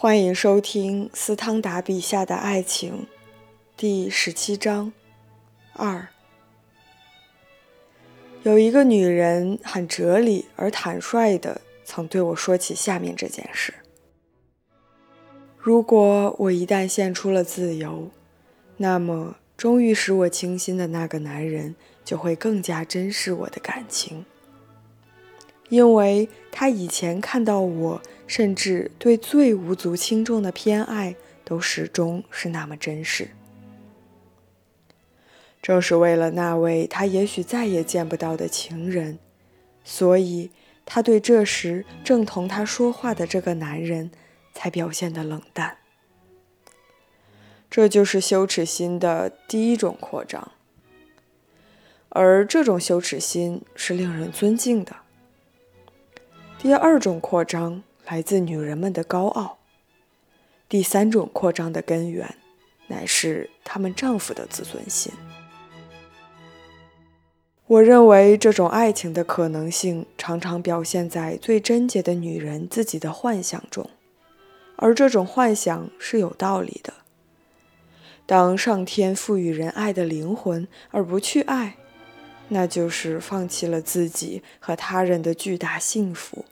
[0.00, 3.06] 欢迎收听斯汤达笔下的爱情，
[3.76, 4.94] 第十七章
[5.74, 6.08] 二。
[8.42, 13.74] 有一个女人很哲理而坦率的曾对我说起下面这件事：
[15.58, 18.08] 如果我一旦献出了自由，
[18.78, 24.24] 那么终于使我倾心的那个男人就会更加珍视我的感情。
[25.70, 33.30] 因为他以前看到我，甚至对最无足轻重的偏爱，都始终是那么真实。
[35.62, 39.18] 正是为了那位他也许再也见不到的情人，
[39.84, 40.50] 所以
[40.84, 44.10] 他对这时正同他说话的这个男人，
[44.52, 45.76] 才表现得冷淡。
[47.70, 50.50] 这就是羞耻心的第一种扩张，
[52.08, 54.96] 而这种羞耻心是令人尊敬的。
[56.62, 59.56] 第二种扩张来自女人们的高傲。
[60.68, 62.34] 第三种扩张的根源，
[62.88, 65.10] 乃是她们丈夫的自尊心。
[67.66, 73.88] 我认为这种爱情的可能性常常表现在最贞洁的女人自己的幻想中，
[74.76, 76.92] 而这种幻想是有道理的。
[78.26, 81.78] 当上天赋予人爱的灵魂而不去爱，
[82.50, 86.44] 那就是放弃了自己和他人的巨大幸福。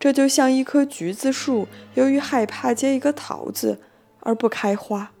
[0.00, 3.80] 这就像一棵橘子树，由于害怕结一个桃子
[4.20, 5.12] 而不开花。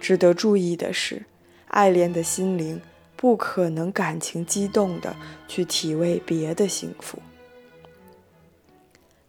[0.00, 1.26] 值得注意的是，
[1.66, 2.80] 爱恋的心灵
[3.16, 5.14] 不可能感情激动地
[5.46, 7.18] 去体味别的幸福。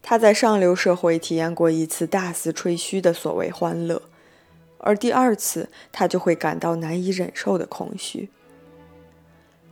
[0.02, 4.02] 他在上流社会体验过一次大肆吹嘘的所谓欢乐。
[4.80, 8.30] 而第二次，他就会感到难以忍受的空虚。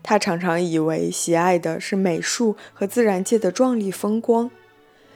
[0.03, 4.49] 他常常以为喜爱的是美术和自然界的壮丽风光，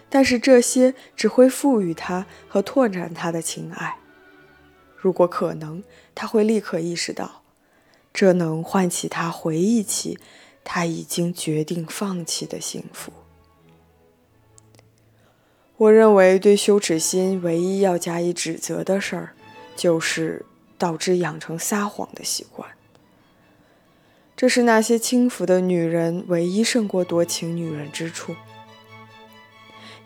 [0.10, 3.98] 但是这些只会赋予他和拓展他的情爱。
[4.98, 7.44] 如果可能，他会立刻意识到，
[8.14, 10.20] 这能唤起他回忆起
[10.64, 13.14] 他已经决定放弃的幸福。
[15.78, 19.34] 我认为，对羞耻心唯一要加以指责的事儿。
[19.76, 20.46] 就是
[20.78, 22.70] 导致养成撒谎的习惯，
[24.36, 28.36] 这是那些轻浮的女人唯一胜过多情女人之处。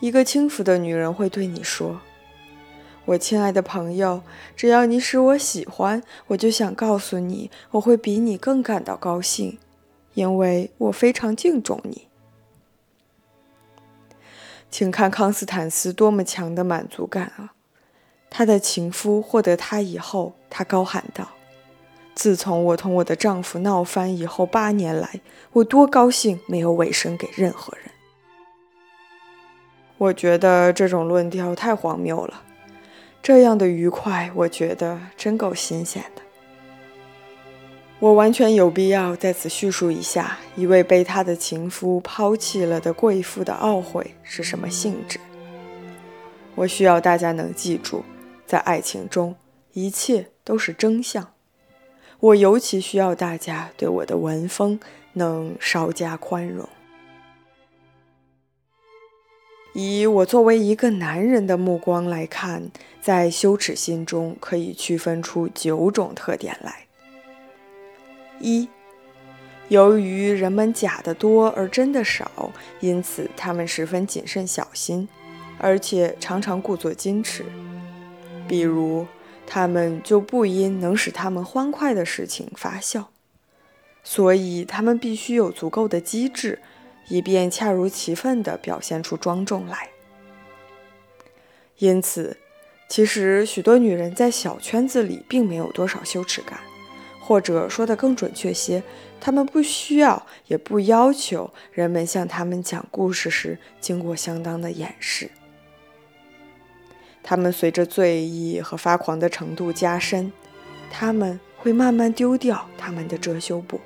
[0.02, 2.02] 一个轻浮的女人会对你说
[3.06, 4.22] ：“我亲爱的朋友，
[4.56, 9.58] 只要你使我喜欢，我就想告诉你，我会比你更感到高兴，
[10.14, 12.08] 因为我非常敬重你。”
[14.70, 17.55] 请看康斯坦斯多么强的满足感啊！
[18.38, 21.30] 她的情夫获得她以后，她高喊道
[22.16, 25.22] ：“自从我同我的丈夫闹翻以后八年来，
[25.54, 27.86] 我多高兴没有委身给任何人。”
[29.98, 32.42] 我觉得这种论调太荒谬了。
[33.24, 36.22] 这样的愉快，我觉得真够新鲜的。
[38.00, 45.22] 我完全有必要在此叙述一下一位被她的情夫抛弃了的贵妇的懊悔是什么性质。
[46.54, 48.04] 我需要大家能记住。
[48.46, 49.36] 在爱情中，
[49.74, 51.34] 一切都是真相。
[52.20, 54.80] 我尤其需要大家对我的文风
[55.14, 56.68] 能稍加宽容。
[59.74, 66.88] 以我作为一个男人的目光来看，在羞耻心中可以区分出九种特点来：
[68.40, 68.70] 一，
[69.68, 75.10] 由于人们假的多而真的少，因此他们十分谨慎小心，
[75.60, 77.44] 而且常常故作矜持。
[78.48, 79.08] 比如，
[79.48, 83.10] 他们就不因能使他们欢快的事情发笑，
[84.04, 86.60] 所以他们必须有足够的机智，
[87.10, 89.90] 以便恰如其分地表现出庄重来。
[91.78, 92.38] 因此，
[92.88, 96.60] 其实许多女人在小圈子里并没有多少羞耻感，
[97.20, 98.82] 或者说得更准确些，
[99.20, 105.30] 她们不需要也不要求人们向他们讲故事时经过相当的掩饰。
[107.28, 110.32] 他们随着醉意和发狂的程度加深，
[110.92, 113.82] 他们会慢慢丢掉他们的遮羞布。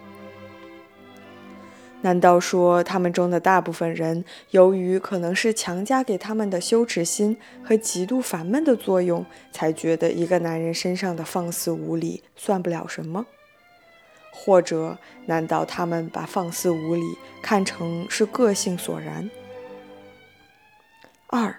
[2.01, 13.25] 难道说他们中的大部分人，由于可能是强加给他们的羞耻心和极度烦闷的作用，才觉得一个男人身上的放肆无礼算不了什么？
[14.33, 14.97] 或者，
[15.27, 17.01] 难道他们把放肆无礼
[17.41, 19.30] 看成是个性所然？
[21.27, 21.56] 二。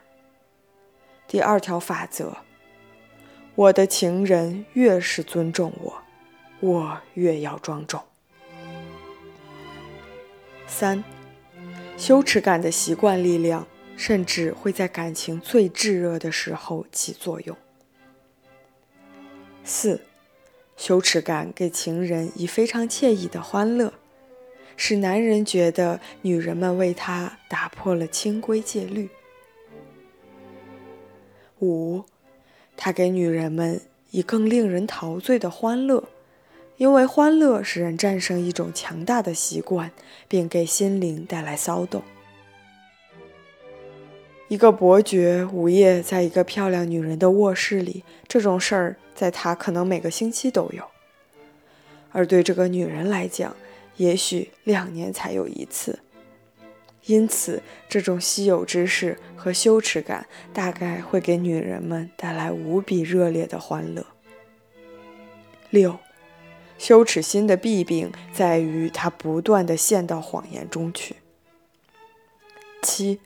[1.31, 2.38] 第二条法则：
[3.55, 6.03] 我的情人越是尊重我，
[6.59, 8.03] 我越要庄重。
[10.67, 11.05] 三，
[11.97, 13.65] 羞耻感的习惯力量
[13.97, 17.56] 甚至会在感情最炙热的时候起作用。
[19.62, 20.03] 四，
[20.77, 23.94] 羞耻感给情人以非常惬意的欢乐，
[24.77, 29.09] 使男人觉得女人们为他打破了清规戒律。
[31.61, 32.05] 五，
[32.77, 33.81] 他给女人们
[34.11, 36.05] 以更令人陶醉的欢乐，
[36.77, 39.93] 因为欢乐使人战胜一种强大的习惯，
[40.27, 42.03] 并给心灵带来骚动。
[44.49, 50.83] 一个伯爵午夜在一个漂亮女人的卧室里，这种事儿在他可能每个星期都有，
[52.11, 53.55] 而对这个女人来讲，
[53.97, 56.01] 也许两年才有一次。
[57.06, 64.06] 因此，这种稀有之事和羞耻感大概会给女人们带来无比热烈的欢乐。
[65.70, 65.99] 六，
[66.79, 71.17] 羞耻心的弊病在于它不断地陷到谎言中去。
[72.82, 73.20] 七。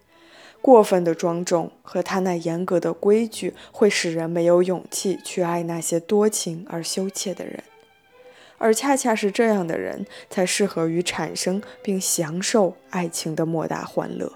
[0.60, 7.62] 过分的庄重和他那严格的规矩，会使人没有勇气去爱那些多情而羞怯的人，
[8.58, 14.32] 而恰恰是这样的人才适合于产生并享受爱情的莫大欢乐。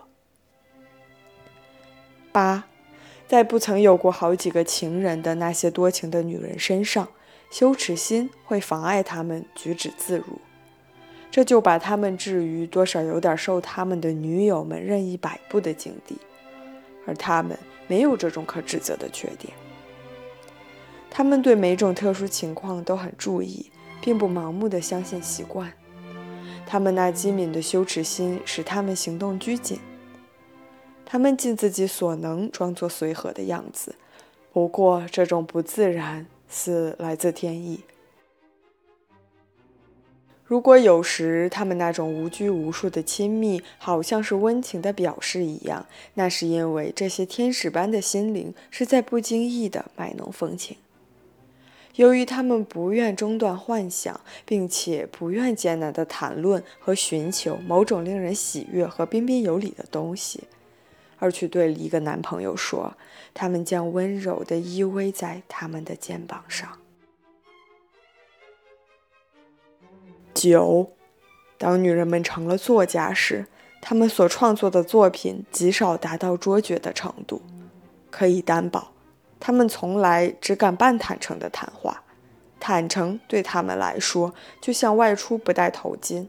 [2.31, 2.65] 八，
[3.26, 7.09] 在不曾有过好几个情人的那些多情的女人身上，
[7.50, 10.38] 羞耻心会妨碍他们举止自如，
[11.31, 16.19] 这就把他们置于多少有点受他们的女友们任意摆布的境地。
[17.06, 19.55] 而他们没有这种可指责的缺点，
[21.11, 23.70] 他们对每种特殊情况都很注意，
[24.00, 25.73] 并不盲目的相信习惯。
[26.67, 29.79] 他们那机敏的羞耻心使他们行动拘谨，
[31.06, 33.95] 他们尽自己所能装作随和的样子，
[34.53, 37.81] 不过这种不自然是来自天意。
[40.44, 50.79] 如果有时他们那种无拘无束的亲密，好像是温情的表示一样，那是因为这些天使般的心灵是在不经意地卖弄风情。
[51.99, 60.45] 由于他们不愿中断幻想，并且不愿艰难地谈论和寻求某种令人喜悦和彬彬有礼的东西，
[61.19, 62.97] 而去对一个男朋友说，
[63.35, 66.79] 他们将温柔地依偎在他们的肩膀上。
[70.35, 70.93] 九，
[71.59, 73.49] 当女人们成了作家时，
[73.83, 77.43] 她们所创作的作品极少达到卓绝的程度。
[78.09, 78.93] 可以担保，
[79.40, 82.02] 他们从来只敢半坦诚的谈话。
[82.61, 86.26] 坦诚对他们来说，就像外出不戴头巾。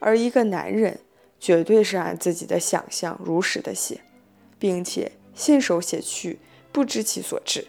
[0.00, 0.98] 而一个男人，
[1.38, 4.00] 绝对是按自己的想象如实的写，
[4.58, 6.40] 并且信手写去，
[6.72, 7.68] 不知其所至，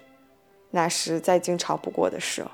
[0.72, 2.52] 那是再经常不过的事了。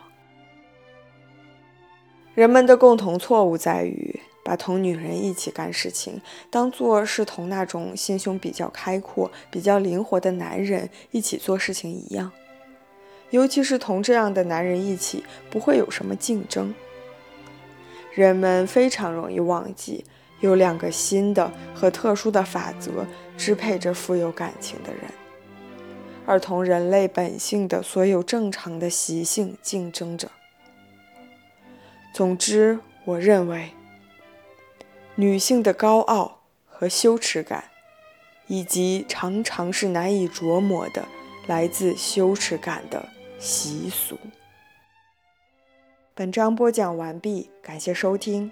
[2.34, 12.32] 人们的共同错误在于把同女人一起干事情当做是同那种心胸比较开阔、比较灵活的男人一起做事情一样，
[13.30, 16.74] 尤其是同这样的男人一起，不会有什么竞争。
[18.14, 20.06] 人们非常容易忘记，
[20.40, 23.06] 有两个新的和特殊的法则
[23.38, 25.02] 支配着富有感情的人，
[26.26, 30.32] 而同人类本性的所有正常的习性竞争着。
[32.14, 33.72] 总之，我认为，
[35.20, 37.72] 女性的高傲和羞耻感，
[38.46, 41.08] 以及常常是难以琢磨的
[41.48, 43.10] 来自羞耻感的
[43.40, 44.16] 习俗。
[46.14, 48.52] 本章播讲完毕，感谢收听。